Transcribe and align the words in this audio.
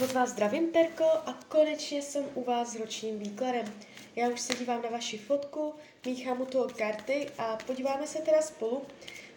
Moc 0.00 0.12
vás 0.12 0.30
zdravím, 0.30 0.72
Terko, 0.72 1.04
a 1.04 1.38
konečně 1.48 2.02
jsem 2.02 2.24
u 2.34 2.44
vás 2.44 2.72
s 2.72 2.80
ročním 2.80 3.18
výkladem. 3.18 3.74
Já 4.16 4.28
už 4.28 4.40
se 4.40 4.54
dívám 4.54 4.82
na 4.82 4.90
vaši 4.90 5.18
fotku, 5.18 5.74
míchám 6.06 6.40
u 6.40 6.46
toho 6.46 6.68
karty 6.68 7.30
a 7.38 7.56
podíváme 7.56 8.06
se 8.06 8.18
teda 8.18 8.42
spolu, 8.42 8.82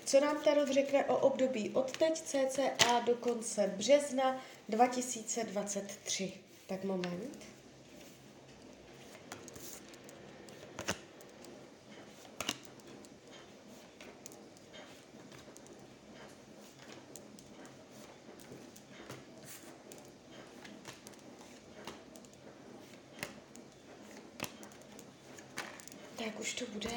co 0.05 0.20
nám 0.20 0.44
Tarot 0.44 0.70
řekne 0.70 1.05
o 1.05 1.18
období 1.18 1.70
od 1.70 1.97
teď 1.97 2.21
cca 2.21 3.00
do 3.05 3.16
konce 3.16 3.74
března 3.78 4.42
2023. 4.70 6.33
Tak 6.67 6.83
moment. 6.83 7.51
Tak 26.25 26.39
už 26.39 26.53
to 26.53 26.66
bude. 26.73 26.89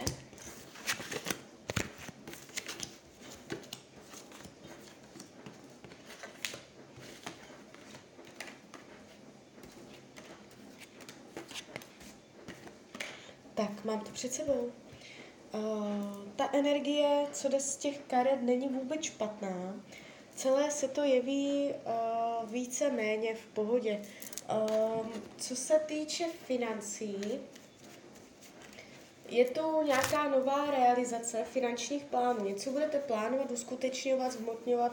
Tak, 13.55 13.85
mám 13.85 14.01
to 14.01 14.11
před 14.11 14.33
sebou. 14.33 14.73
Uh, 15.53 15.63
ta 16.37 16.51
energie, 16.53 17.27
co 17.33 17.49
jde 17.49 17.61
z 17.61 17.77
těch 17.77 17.99
karet, 17.99 18.43
není 18.43 18.69
vůbec 18.69 19.03
špatná. 19.03 19.75
Celé 20.35 20.71
se 20.71 20.89
to 20.89 21.03
jeví 21.03 21.71
uh, 21.71 22.51
více 22.51 22.91
méně 22.91 23.35
v 23.35 23.47
pohodě. 23.47 24.03
Uh, 24.51 25.07
co 25.37 25.57
se 25.57 25.79
týče 25.79 26.27
financí, 26.47 27.41
je 29.29 29.45
to 29.45 29.83
nějaká 29.83 30.29
nová 30.29 30.71
realizace 30.71 31.45
finančních 31.45 32.05
plánů. 32.05 32.45
Něco 32.45 32.71
budete 32.71 32.99
plánovat, 32.99 33.51
uskutečňovat, 33.51 34.33
zhmotňovat. 34.33 34.93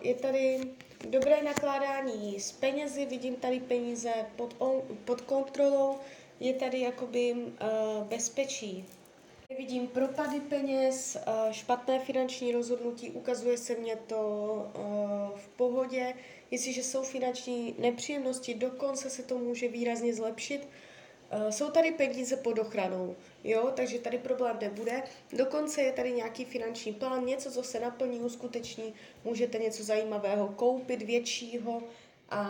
Je 0.00 0.14
tady 0.14 0.60
dobré 1.08 1.42
nakládání 1.42 2.40
s 2.40 2.52
penězi, 2.52 3.06
vidím 3.06 3.36
tady 3.36 3.60
peníze 3.60 4.12
pod, 4.36 4.56
pod 5.04 5.20
kontrolou, 5.20 5.98
je 6.40 6.54
tady 6.54 6.80
jakoby 6.80 7.36
bezpečí. 8.08 8.84
Vidím 9.58 9.86
propady 9.86 10.40
peněz, 10.40 11.16
špatné 11.50 12.00
finanční 12.00 12.52
rozhodnutí, 12.52 13.10
ukazuje 13.10 13.58
se 13.58 13.74
mně 13.74 13.96
to 13.96 14.16
v 15.36 15.48
pohodě. 15.48 16.14
Jestliže 16.50 16.82
jsou 16.82 17.02
finanční 17.02 17.74
nepříjemnosti, 17.78 18.54
dokonce 18.54 19.10
se 19.10 19.22
to 19.22 19.38
může 19.38 19.68
výrazně 19.68 20.14
zlepšit. 20.14 20.68
Uh, 21.32 21.48
jsou 21.50 21.70
tady 21.70 21.92
peníze 21.92 22.36
pod 22.36 22.58
ochranou, 22.58 23.16
jo, 23.44 23.72
takže 23.76 23.98
tady 23.98 24.18
problém 24.18 24.58
nebude. 24.60 25.02
Dokonce 25.32 25.82
je 25.82 25.92
tady 25.92 26.12
nějaký 26.12 26.44
finanční 26.44 26.92
plán, 26.92 27.26
něco, 27.26 27.50
co 27.50 27.62
se 27.62 27.80
naplní, 27.80 28.20
uskuteční, 28.20 28.94
můžete 29.24 29.58
něco 29.58 29.84
zajímavého 29.84 30.48
koupit, 30.48 31.02
většího, 31.02 31.82
a, 32.30 32.40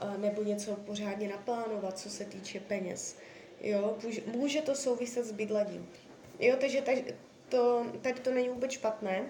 a 0.00 0.16
nebo 0.16 0.42
něco 0.42 0.72
pořádně 0.72 1.28
naplánovat, 1.28 1.98
co 1.98 2.10
se 2.10 2.24
týče 2.24 2.60
peněz. 2.60 3.16
Jo, 3.60 3.98
může, 4.26 4.62
to 4.62 4.74
souviset 4.74 5.24
s 5.24 5.32
bydlením. 5.32 5.90
Jo, 6.38 6.56
takže 6.60 6.82
tady 6.82 7.14
to, 7.48 7.86
tady 8.02 8.20
to 8.20 8.30
není 8.30 8.48
vůbec 8.48 8.70
špatné. 8.70 9.24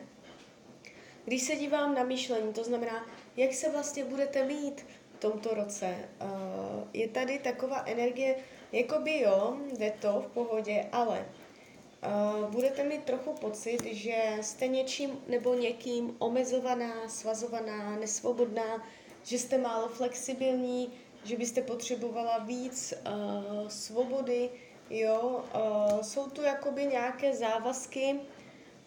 Když 1.25 1.43
se 1.43 1.57
dívám 1.57 1.95
na 1.95 2.05
myšlení, 2.05 2.53
to 2.53 2.65
znamená, 2.65 3.07
jak 3.37 3.55
se 3.55 3.71
vlastně 3.71 4.05
budete 4.05 4.45
mít 4.45 4.87
tomto 5.31 5.55
roce, 5.55 5.97
uh, 6.23 6.89
je 6.93 7.09
tady 7.09 7.39
taková 7.39 7.83
energie, 7.87 8.37
Jakoby 8.73 9.21
jo, 9.21 9.57
jde 9.79 9.93
to 10.01 10.21
v 10.21 10.27
pohodě, 10.27 10.87
ale 10.93 11.27
uh, 11.27 12.51
budete 12.51 12.85
mít 12.85 13.05
trochu 13.05 13.33
pocit, 13.33 13.85
že 13.85 14.37
jste 14.41 14.69
něčím 14.69 15.11
nebo 15.29 15.55
někým 15.55 16.17
omezovaná, 16.19 17.09
svazovaná, 17.09 17.97
nesvobodná, 17.97 18.87
že 19.23 19.39
jste 19.39 19.59
málo 19.59 19.89
flexibilní, 19.89 20.93
že 21.25 21.37
byste 21.37 21.63
potřebovala 21.63 22.39
víc 22.39 22.95
uh, 22.95 23.69
svobody, 23.69 24.51
jo. 24.91 25.45
Uh, 25.55 26.01
jsou 26.03 26.31
tu 26.31 26.43
jakoby 26.43 26.87
nějaké 26.87 27.35
závazky 27.35 28.21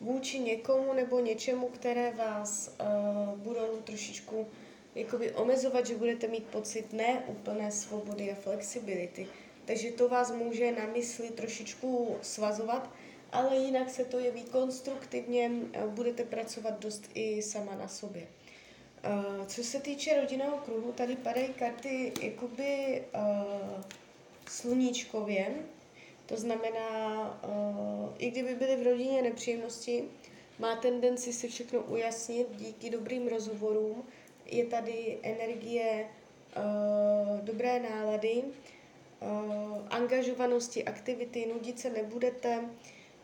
vůči 0.02 0.40
někomu 0.40 0.94
nebo 0.94 1.20
něčemu, 1.20 1.68
které 1.68 2.12
vás 2.12 2.76
uh, 2.82 3.40
budou 3.40 3.82
trošičku 3.84 4.48
jakoby 5.00 5.32
omezovat, 5.32 5.86
že 5.86 5.96
budete 5.96 6.28
mít 6.28 6.46
pocit 6.46 6.94
neúplné 6.94 7.72
svobody 7.72 8.32
a 8.32 8.36
flexibility 8.36 9.28
takže 9.70 9.92
to 9.92 10.10
vás 10.10 10.32
může 10.32 10.72
na 10.72 10.86
mysli 10.86 11.30
trošičku 11.30 12.18
svazovat, 12.22 12.90
ale 13.32 13.56
jinak 13.56 13.90
se 13.90 14.06
to 14.06 14.20
jeví 14.20 14.44
konstruktivně, 14.44 15.52
budete 15.88 16.24
pracovat 16.24 16.80
dost 16.80 17.10
i 17.14 17.42
sama 17.42 17.76
na 17.76 17.88
sobě. 17.88 18.28
Co 19.48 19.64
se 19.64 19.80
týče 19.80 20.22
rodinného 20.22 20.58
kruhu, 20.58 20.92
tady 20.92 21.16
padají 21.16 21.48
karty 21.48 22.14
jakoby 22.22 23.04
uh, 23.16 23.82
sluníčkově, 24.48 25.56
to 26.26 26.38
znamená, 26.38 27.42
i 28.18 28.32
kdyby 28.32 28.56
byly 28.56 28.76
v 28.76 28.84
rodině 28.84 29.22
nepříjemnosti, 29.22 30.04
má 30.60 30.76
tendenci 30.76 31.34
se 31.34 31.48
všechno 31.48 31.80
ujasnit 31.80 32.48
díky 32.56 32.90
dobrým 32.90 33.28
rozhovorům. 33.28 34.04
Je 34.52 34.66
tady 34.66 35.18
energie 35.24 36.06
uh, 36.58 37.40
dobré 37.40 37.80
nálady, 37.80 38.44
uh, 38.44 39.88
angažovanosti, 39.90 40.84
aktivity, 40.84 41.46
nudit 41.46 41.80
se 41.80 41.90
nebudete, 41.90 42.60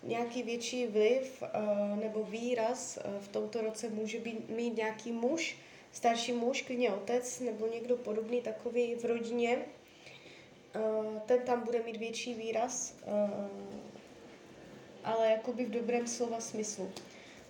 nějaký 0.03 0.43
větší 0.43 0.87
vliv 0.87 1.43
uh, 1.43 1.99
nebo 1.99 2.23
výraz 2.23 2.97
uh, 2.97 3.21
v 3.21 3.27
tomto 3.27 3.61
roce 3.61 3.89
může 3.89 4.19
být, 4.19 4.49
mít 4.49 4.77
nějaký 4.77 5.11
muž, 5.11 5.57
starší 5.91 6.33
muž, 6.33 6.61
klidně 6.61 6.91
otec 6.91 7.39
nebo 7.39 7.67
někdo 7.67 7.97
podobný 7.97 8.41
takový 8.41 8.95
v 8.95 9.05
rodině. 9.05 9.57
Uh, 10.75 11.19
ten 11.19 11.39
tam 11.39 11.63
bude 11.65 11.83
mít 11.83 11.97
větší 11.97 12.33
výraz, 12.33 12.95
uh, 13.05 13.47
ale 15.03 15.29
jakoby 15.29 15.65
v 15.65 15.69
dobrém 15.69 16.07
slova 16.07 16.39
smyslu. 16.39 16.91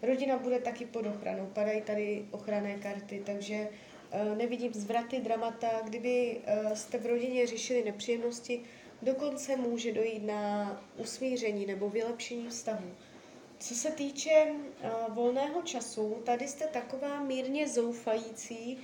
Rodina 0.06 0.38
bude 0.38 0.60
taky 0.60 0.86
pod 0.86 1.06
ochranou, 1.06 1.46
padají 1.46 1.82
tady 1.82 2.26
ochranné 2.32 2.76
karty, 2.76 3.22
takže 3.26 3.68
Eh, 4.12 4.36
nevidím 4.36 4.74
zvraty, 4.74 5.20
dramata. 5.20 5.68
Kdyby 5.84 6.42
eh, 6.46 6.76
jste 6.76 6.98
v 6.98 7.06
rodině 7.06 7.48
řešili 7.48 7.84
nepříjemnosti, 7.84 8.62
dokonce 9.02 9.56
může 9.56 9.94
dojít 9.94 10.24
na 10.24 10.72
usmíření 10.98 11.66
nebo 11.66 11.90
vylepšení 11.90 12.50
vztahu. 12.50 12.92
Co 13.60 13.76
se 13.76 13.92
týče 13.92 14.46
uh, 14.46 15.16
volného 15.16 15.62
času, 15.62 16.22
tady 16.26 16.48
jste 16.48 16.68
taková 16.68 17.24
mírně 17.24 17.68
zoufající, 17.68 18.78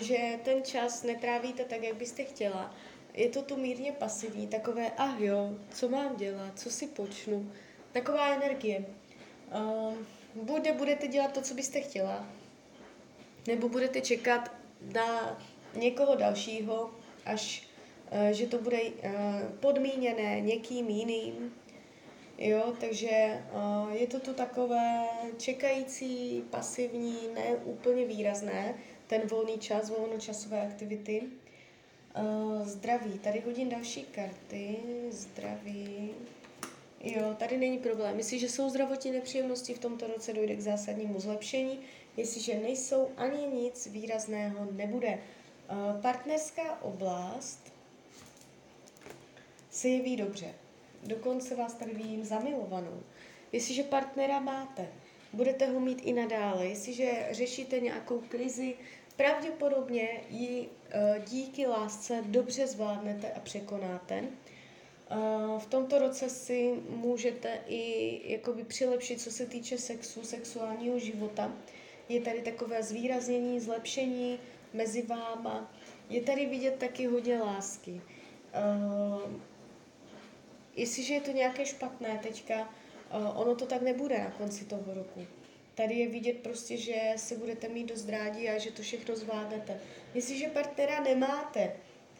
že 0.00 0.38
ten 0.44 0.62
čas 0.62 1.02
netrávíte 1.02 1.64
tak, 1.64 1.82
jak 1.82 1.96
byste 1.96 2.24
chtěla. 2.24 2.74
Je 3.14 3.28
to 3.28 3.42
tu 3.42 3.56
mírně 3.56 3.92
pasivní, 3.92 4.46
takové, 4.46 4.90
ah 4.96 5.18
jo, 5.18 5.54
co 5.74 5.88
mám 5.88 6.16
dělat, 6.16 6.58
co 6.58 6.70
si 6.70 6.86
počnu. 6.86 7.52
Taková 7.92 8.34
energie. 8.34 8.84
Bude, 10.42 10.72
budete 10.72 11.08
dělat 11.08 11.32
to, 11.32 11.42
co 11.42 11.54
byste 11.54 11.80
chtěla, 11.80 12.26
nebo 13.46 13.68
budete 13.68 14.00
čekat 14.00 14.52
na 14.92 15.42
někoho 15.74 16.14
dalšího, 16.14 16.90
až 17.24 17.68
uh, 18.12 18.28
že 18.28 18.46
to 18.46 18.58
bude 18.58 18.78
uh, 18.82 19.12
podmíněné 19.60 20.40
někým 20.40 20.88
jiným. 20.88 21.54
Jo, 22.38 22.74
takže 22.80 23.42
uh, 23.52 23.92
je 23.92 24.06
to 24.06 24.20
tu 24.20 24.34
takové 24.34 25.04
čekající, 25.38 26.44
pasivní, 26.50 27.16
ne 27.34 27.56
úplně 27.64 28.04
výrazné, 28.04 28.74
ten 29.06 29.20
volný 29.28 29.58
čas, 29.58 29.90
volnočasové 29.90 30.66
aktivity. 30.66 31.22
Zdraví, 32.62 33.18
tady 33.18 33.40
hodím 33.40 33.68
další 33.68 34.02
karty, 34.02 34.76
zdraví. 35.10 36.10
Jo, 37.00 37.34
tady 37.38 37.56
není 37.56 37.78
problém. 37.78 38.18
Jestliže 38.18 38.48
jsou 38.48 38.70
zdravotní 38.70 39.10
nepříjemnosti, 39.10 39.74
v 39.74 39.78
tomto 39.78 40.06
roce 40.06 40.32
dojde 40.32 40.56
k 40.56 40.60
zásadnímu 40.60 41.20
zlepšení. 41.20 41.80
Jestliže 42.16 42.54
nejsou, 42.54 43.08
ani 43.16 43.46
nic 43.46 43.86
výrazného 43.86 44.68
nebude. 44.72 45.18
Uh, 45.70 46.00
partnerská 46.02 46.82
oblast 46.82 47.72
se 49.70 49.88
jeví 49.88 50.16
dobře. 50.16 50.54
Dokonce 51.02 51.54
vás 51.54 51.74
tady 51.74 51.94
vidím 51.94 52.24
zamilovanou. 52.24 53.02
Jestliže 53.52 53.82
partnera 53.82 54.40
máte, 54.40 54.88
budete 55.32 55.66
ho 55.66 55.80
mít 55.80 56.00
i 56.04 56.12
nadále. 56.12 56.66
Jestliže 56.66 57.28
řešíte 57.30 57.80
nějakou 57.80 58.18
krizi, 58.28 58.74
pravděpodobně 59.16 60.20
ji 60.30 60.60
uh, 60.60 61.24
díky 61.24 61.66
lásce 61.66 62.22
dobře 62.26 62.66
zvládnete 62.66 63.32
a 63.32 63.40
překonáte. 63.40 64.24
Uh, 65.10 65.58
v 65.58 65.66
tomto 65.66 65.98
roce 65.98 66.30
si 66.30 66.74
můžete 66.88 67.60
i 67.66 68.32
jakoby 68.32 68.64
přilepšit, 68.64 69.20
co 69.20 69.30
se 69.30 69.46
týče 69.46 69.78
sexu, 69.78 70.22
sexuálního 70.22 70.98
života 70.98 71.52
je 72.08 72.20
tady 72.20 72.42
takové 72.42 72.82
zvýraznění, 72.82 73.60
zlepšení 73.60 74.38
mezi 74.74 75.02
váma. 75.02 75.72
je 76.08 76.22
tady 76.22 76.46
vidět 76.46 76.74
taky 76.74 77.06
hodně 77.06 77.38
lásky. 77.40 77.90
Uh, 77.92 79.32
jestliže 80.76 81.14
je 81.14 81.20
to 81.20 81.30
nějaké 81.32 81.66
špatné 81.66 82.20
teďka, 82.22 82.60
uh, 82.60 83.40
ono 83.40 83.54
to 83.54 83.66
tak 83.66 83.82
nebude 83.82 84.18
na 84.18 84.30
konci 84.30 84.64
toho 84.64 84.94
roku. 84.94 85.26
Tady 85.74 85.94
je 85.94 86.08
vidět 86.08 86.36
prostě, 86.36 86.76
že 86.76 87.12
se 87.16 87.36
budete 87.36 87.68
mít 87.68 87.84
dost 87.84 88.08
rádi 88.08 88.48
a 88.48 88.58
že 88.58 88.70
to 88.70 88.82
všechno 88.82 89.16
zvládnete. 89.16 89.80
Jestliže 90.14 90.46
partnera 90.46 91.00
nemáte, 91.00 91.72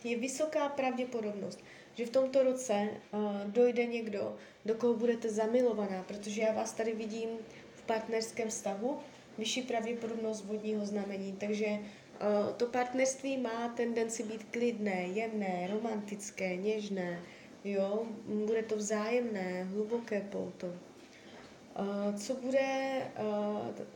je 0.05 0.17
vysoká 0.17 0.69
pravděpodobnost, 0.69 1.61
že 1.99 2.07
v 2.07 2.11
tomto 2.11 2.43
roce 2.43 2.89
uh, 3.13 3.51
dojde 3.51 3.87
někdo, 3.87 4.37
do 4.65 4.75
koho 4.75 4.95
budete 4.95 5.31
zamilovaná, 5.31 6.03
protože 6.03 6.43
já 6.43 6.53
vás 6.53 6.73
tady 6.73 6.95
vidím 6.95 7.29
v 7.75 7.83
partnerském 7.83 8.49
vztahu, 8.49 8.99
vyšší 9.39 9.63
pravděpodobnost 9.63 10.45
vodního 10.45 10.87
znamení, 10.87 11.33
takže 11.33 11.67
uh, 11.67 12.53
to 12.57 12.67
partnerství 12.67 13.39
má 13.39 13.69
tendenci 13.69 14.23
být 14.23 14.45
klidné, 14.51 15.03
jemné, 15.03 15.69
romantické, 15.71 16.57
něžné, 16.57 17.21
jo, 17.65 18.07
bude 18.47 18.63
to 18.63 18.77
vzájemné, 18.77 19.65
hluboké 19.65 20.21
pouto. 20.21 20.67
Uh, 20.67 22.17
co 22.17 22.35
bude 22.35 23.03
uh, 23.19 23.87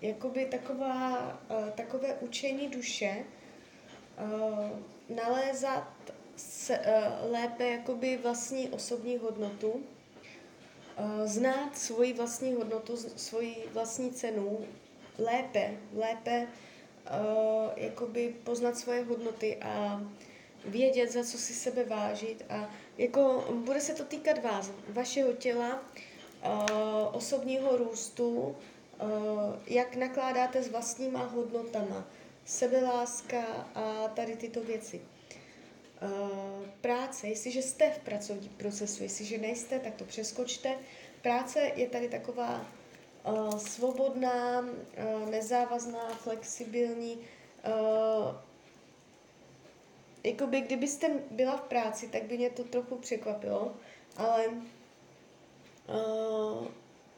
jakoby 0.00 0.44
taková, 0.44 1.32
uh, 1.50 1.68
takové 1.70 2.14
učení 2.14 2.68
duše, 2.68 3.24
nalézat 5.08 5.88
se, 6.70 6.78
uh, 6.78 7.32
lépe 7.32 7.68
jakoby 7.68 8.16
vlastní 8.16 8.68
osobní 8.68 9.18
hodnotu, 9.18 9.70
uh, 9.70 9.82
znát 11.24 11.78
svoji 11.78 12.12
vlastní 12.12 12.54
hodnotu, 12.54 12.96
svoji 13.16 13.56
vlastní 13.72 14.12
cenu 14.12 14.58
lépe, 15.18 15.74
lépe 15.96 16.46
uh, 16.46 17.70
jakoby 17.76 18.34
poznat 18.44 18.78
svoje 18.78 19.04
hodnoty 19.04 19.56
a 19.56 20.02
vědět, 20.64 21.12
za 21.12 21.24
co 21.24 21.38
si 21.38 21.52
sebe 21.52 21.84
vážit 21.84 22.44
a 22.48 22.70
jako 22.98 23.44
bude 23.64 23.80
se 23.80 23.94
to 23.94 24.04
týkat 24.04 24.42
vás, 24.42 24.70
vašeho 24.88 25.32
těla, 25.32 25.74
uh, 25.74 27.16
osobního 27.16 27.76
růstu, 27.76 28.34
uh, 28.34 28.56
jak 29.66 29.96
nakládáte 29.96 30.62
s 30.62 30.68
vlastníma 30.68 31.24
hodnotama, 31.24 32.06
sebeláska 32.44 33.42
a 33.74 34.08
tady 34.08 34.36
tyto 34.36 34.60
věci. 34.60 35.00
Uh, 36.02 36.66
práce, 36.80 37.28
jestliže 37.28 37.62
jste 37.62 37.90
v 37.90 37.98
pracovním 37.98 38.50
procesu, 38.50 39.02
jestliže 39.02 39.38
nejste, 39.38 39.78
tak 39.78 39.94
to 39.94 40.04
přeskočte. 40.04 40.76
Práce 41.22 41.72
je 41.74 41.88
tady 41.88 42.08
taková 42.08 42.66
uh, 43.26 43.58
svobodná, 43.58 44.60
uh, 44.60 44.66
nezávazná, 45.30 46.08
flexibilní. 46.08 47.16
Uh, 47.16 48.34
jakoby 50.24 50.60
kdybyste 50.60 51.10
byla 51.30 51.56
v 51.56 51.62
práci, 51.62 52.08
tak 52.08 52.22
by 52.22 52.38
mě 52.38 52.50
to 52.50 52.64
trochu 52.64 52.96
překvapilo, 52.96 53.76
ale 54.16 54.46
uh, 54.46 54.54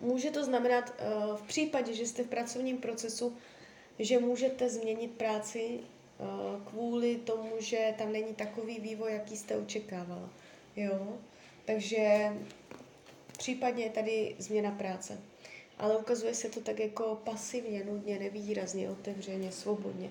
může 0.00 0.31
to 0.31 0.44
znamenat 0.44 0.90
uh, 0.90 1.37
v 1.37 1.43
případě, 1.43 1.94
že 1.94 2.06
jste 2.06 2.23
v 2.23 2.29
pracovním 2.29 2.79
procesu, 2.79 3.37
že 3.99 4.19
můžete 4.19 4.69
změnit 4.69 5.11
práci 5.11 5.81
kvůli 6.65 7.17
tomu, 7.17 7.51
že 7.59 7.95
tam 7.99 8.13
není 8.13 8.35
takový 8.35 8.81
vývoj, 8.81 9.13
jaký 9.13 9.37
jste 9.37 9.57
očekávala. 9.57 10.31
Jo? 10.77 11.19
Takže 11.65 12.33
případně 13.39 13.85
je 13.85 13.91
tady 13.91 14.35
změna 14.39 14.71
práce. 14.71 15.19
Ale 15.79 15.97
ukazuje 15.97 16.35
se 16.35 16.49
to 16.49 16.61
tak 16.61 16.81
jako 16.81 17.21
pasivně, 17.25 17.85
nudně, 17.85 18.19
nevýrazně, 18.19 18.91
otevřeně, 18.91 19.53
svobodně. 19.53 20.11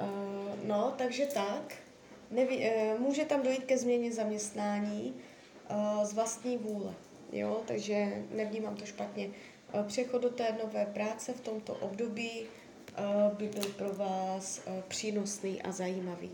Uh, 0.00 0.66
no, 0.66 0.94
takže 0.98 1.26
tak. 1.26 1.74
Neví, 2.30 2.56
uh, 2.56 3.00
může 3.00 3.24
tam 3.24 3.42
dojít 3.42 3.64
ke 3.64 3.78
změně 3.78 4.12
zaměstnání 4.12 5.14
uh, 5.70 6.04
z 6.04 6.12
vlastní 6.12 6.56
vůle. 6.56 6.94
Jo, 7.32 7.62
takže 7.66 8.24
nevnímám 8.30 8.76
to 8.76 8.86
špatně. 8.86 9.30
Přechod 9.86 10.22
do 10.22 10.30
té 10.30 10.56
nové 10.64 10.86
práce 10.86 11.32
v 11.32 11.40
tomto 11.40 11.74
období 11.74 12.46
by 13.36 13.48
byl 13.48 13.72
pro 13.76 13.94
vás 13.94 14.60
uh, 14.66 14.82
přínosný 14.88 15.62
a 15.62 15.72
zajímavý. 15.72 16.30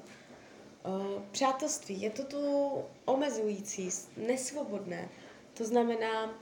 Uh, 0.87 1.23
přátelství, 1.31 2.03
je 2.03 2.11
to 2.11 2.25
tu 2.25 2.73
omezující, 3.05 3.91
nesvobodné. 4.17 5.08
To 5.55 5.64
znamená, 5.64 6.35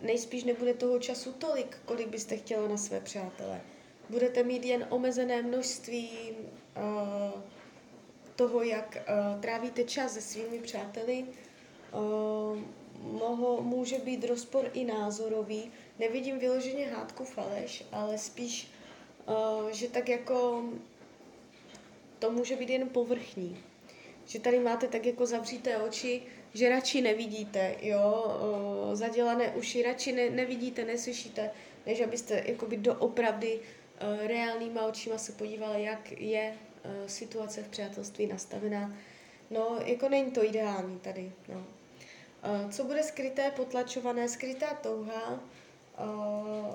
nejspíš 0.00 0.44
nebude 0.44 0.74
toho 0.74 0.98
času 0.98 1.32
tolik, 1.32 1.78
kolik 1.84 2.08
byste 2.08 2.36
chtěla 2.36 2.68
na 2.68 2.76
své 2.76 3.00
přátele. 3.00 3.60
Budete 4.10 4.42
mít 4.42 4.64
jen 4.64 4.86
omezené 4.90 5.42
množství 5.42 6.10
toho, 8.36 8.62
jak 8.62 8.98
trávíte 9.40 9.84
čas 9.84 10.12
se 10.12 10.20
svými 10.20 10.58
přáteli. 10.58 11.26
Moho, 13.02 13.62
může 13.62 13.98
být 13.98 14.24
rozpor 14.24 14.70
i 14.72 14.84
názorový. 14.84 15.72
Nevidím 15.98 16.38
vyloženě 16.38 16.86
hádku 16.86 17.24
faleš, 17.24 17.84
ale 17.92 18.18
spíš, 18.18 18.70
že 19.70 19.88
tak 19.88 20.08
jako 20.08 20.64
to 22.18 22.30
může 22.30 22.56
být 22.56 22.70
jen 22.70 22.88
povrchní. 22.88 23.58
Že 24.26 24.40
tady 24.40 24.58
máte 24.58 24.88
tak 24.88 25.06
jako 25.06 25.26
zavříté 25.26 25.76
oči, 25.76 26.22
že 26.54 26.68
radši 26.68 27.00
nevidíte, 27.00 27.76
jo, 27.82 28.26
zadělané 28.92 29.48
uši, 29.48 29.82
radši 29.82 30.12
ne, 30.12 30.30
nevidíte, 30.30 30.84
neslyšíte, 30.84 31.50
než 31.86 32.00
abyste 32.00 32.42
jakoby 32.46 32.76
doopravdy 32.76 33.60
uh, 33.60 34.26
reálnýma 34.26 34.86
očima 34.86 35.18
se 35.18 35.32
podívali, 35.32 35.82
jak 35.82 36.20
je 36.20 36.54
situace 37.06 37.62
v 37.62 37.68
přátelství 37.68 38.26
nastavená. 38.26 38.94
No, 39.50 39.78
jako 39.84 40.08
není 40.08 40.30
to 40.30 40.44
ideální 40.44 40.98
tady, 40.98 41.32
no. 41.48 41.64
Co 42.70 42.84
bude 42.84 43.02
skryté, 43.02 43.50
potlačované, 43.50 44.28
skrytá 44.28 44.66
touha 44.66 45.32
uh, 45.32 46.74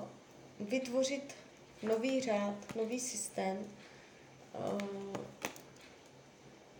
vytvořit 0.60 1.34
nový 1.82 2.20
řád, 2.20 2.76
nový 2.76 3.00
systém. 3.00 3.66
Uh, 4.58 4.78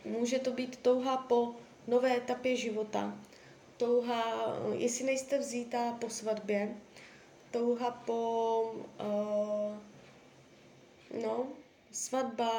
může 0.05 0.39
to 0.39 0.53
být 0.53 0.77
touha 0.77 1.17
po 1.17 1.55
nové 1.87 2.17
etapě 2.17 2.56
života. 2.56 3.15
Touha, 3.77 4.25
jestli 4.73 5.05
nejste 5.05 5.39
vzítá 5.39 5.93
po 5.93 6.11
svatbě, 6.11 6.75
touha 7.50 7.91
po 7.91 8.62
uh, 9.00 9.77
no, 11.23 11.47
svatba, 11.93 12.50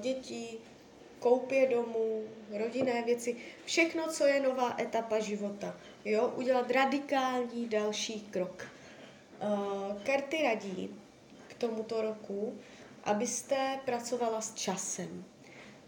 děti, 0.00 0.58
koupě 1.20 1.68
domů, 1.68 2.24
rodinné 2.58 3.02
věci, 3.02 3.36
všechno, 3.64 4.08
co 4.08 4.26
je 4.26 4.40
nová 4.40 4.76
etapa 4.80 5.18
života. 5.18 5.76
Jo, 6.04 6.32
udělat 6.36 6.70
radikální 6.70 7.68
další 7.68 8.20
krok. 8.20 8.66
Karty 10.04 10.42
radí 10.42 10.94
tomuto 11.58 12.02
roku, 12.02 12.58
abyste 13.04 13.80
pracovala 13.84 14.40
s 14.40 14.54
časem, 14.54 15.24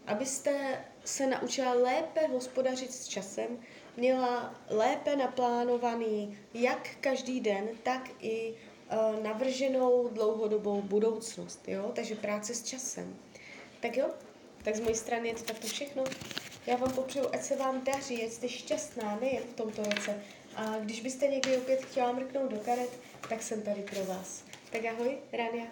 abyste 0.07 0.85
se 1.05 1.27
naučila 1.27 1.73
lépe 1.73 2.27
hospodařit 2.27 2.93
s 2.93 3.07
časem, 3.07 3.47
měla 3.97 4.55
lépe 4.69 5.15
naplánovaný 5.15 6.37
jak 6.53 6.89
každý 7.01 7.39
den, 7.39 7.69
tak 7.83 8.09
i 8.19 8.53
uh, 8.53 9.23
navrženou 9.23 10.07
dlouhodobou 10.07 10.81
budoucnost. 10.81 11.59
Jo? 11.67 11.91
Takže 11.95 12.15
práce 12.15 12.53
s 12.55 12.63
časem. 12.63 13.15
Tak 13.79 13.97
jo, 13.97 14.09
tak 14.63 14.75
z 14.75 14.79
mojej 14.79 14.95
strany 14.95 15.27
je 15.27 15.33
to 15.33 15.43
takto 15.43 15.67
všechno. 15.67 16.03
Já 16.67 16.75
vám 16.75 16.91
popřeju, 16.91 17.25
ať 17.33 17.43
se 17.43 17.55
vám 17.55 17.83
daří, 17.83 18.23
ať 18.23 18.31
jste 18.31 18.49
šťastná 18.49 19.17
nejen 19.21 19.43
v 19.43 19.53
tomto 19.53 19.83
roce. 19.83 20.23
A 20.55 20.79
když 20.79 21.01
byste 21.01 21.27
někdy 21.27 21.57
opět 21.57 21.85
chtěla 21.85 22.11
mrknout 22.11 22.51
do 22.51 22.57
karet, 22.57 22.89
tak 23.29 23.43
jsem 23.43 23.61
tady 23.61 23.81
pro 23.81 24.05
vás. 24.05 24.43
Tak 24.71 24.85
ahoj, 24.85 25.17
Rania. 25.35 25.67